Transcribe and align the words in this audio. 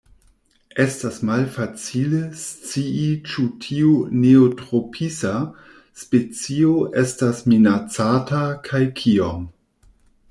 Estas 0.83 1.17
malfacile 1.31 2.21
scii 2.45 3.03
ĉu 3.33 3.45
tiu 3.65 3.91
neotropisa 4.23 5.35
specio 6.05 6.73
estas 7.03 7.45
minacata 7.53 8.45
kaj 8.71 8.83
kiom. 9.03 9.47